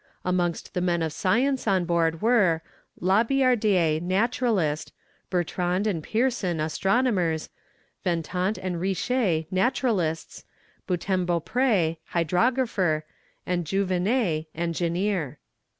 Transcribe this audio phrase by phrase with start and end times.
[0.25, 2.63] Amongst the men of science on board were,
[2.99, 4.91] La Billardière, naturalist,
[5.29, 7.49] Bertrand and Pierson, astronomers,
[8.03, 10.43] Ventenat and Riche, naturalists,
[10.87, 13.03] Beautemps Beaupré, hydrographer,
[13.45, 15.37] and Jouveney, engineer.